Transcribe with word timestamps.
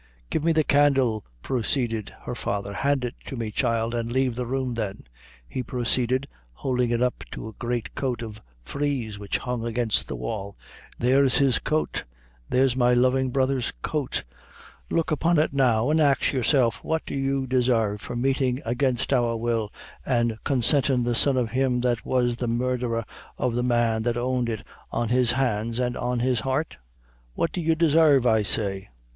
"Give 0.31 0.43
me 0.43 0.51
the 0.51 0.63
candle," 0.63 1.23
proceeded 1.43 2.15
her 2.23 2.33
father; 2.33 2.73
"hand 2.73 3.05
it 3.05 3.13
to 3.27 3.35
me, 3.35 3.51
child, 3.51 3.93
and 3.93 4.11
leave 4.11 4.33
the 4.33 4.47
room; 4.47 4.73
then," 4.73 5.03
he 5.47 5.61
proceeded, 5.61 6.27
holding 6.53 6.89
it 6.89 7.03
up 7.03 7.23
to 7.33 7.47
a 7.47 7.53
great 7.53 7.93
coat 7.93 8.23
of 8.23 8.41
frieze 8.65 9.19
which 9.19 9.37
hung 9.37 9.63
against 9.63 10.07
the 10.07 10.15
wall 10.15 10.57
"there's 10.97 11.37
his 11.37 11.59
coat 11.59 12.03
there's 12.49 12.75
my 12.75 12.93
lovin' 12.93 13.29
brother's 13.29 13.71
coat; 13.83 14.23
look 14.89 15.11
upon 15.11 15.37
it 15.37 15.53
now, 15.53 15.91
an' 15.91 15.99
ax 15.99 16.33
yourself 16.33 16.83
what 16.83 17.05
do 17.05 17.13
you 17.13 17.45
desarve 17.45 18.01
for 18.01 18.15
meeting 18.15 18.59
against 18.65 19.13
our 19.13 19.37
will 19.37 19.71
an' 20.03 20.39
consint 20.43 21.03
the 21.05 21.13
son 21.13 21.37
of 21.37 21.51
him 21.51 21.79
that 21.81 21.99
has 21.99 22.37
the 22.37 22.47
murdher 22.47 23.03
of 23.37 23.53
the 23.53 23.61
man 23.61 24.01
that 24.01 24.17
owned 24.17 24.49
it 24.49 24.65
on 24.89 25.09
his 25.09 25.33
hands 25.33 25.79
an' 25.79 25.95
on 25.95 26.21
his 26.21 26.39
heart? 26.39 26.75
What 27.35 27.51
do 27.51 27.61
you 27.61 27.75
desarve, 27.75 28.25
I 28.25 28.41
say?" 28.41 28.89